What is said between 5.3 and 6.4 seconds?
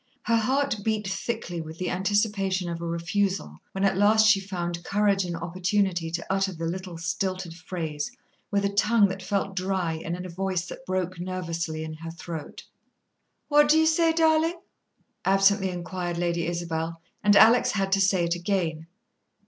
opportunity to